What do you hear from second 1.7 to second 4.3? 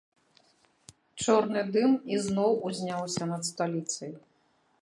дым ізноў узняўся над сталіцай.